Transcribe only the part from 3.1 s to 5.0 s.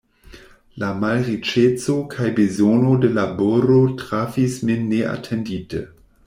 laboro trafis min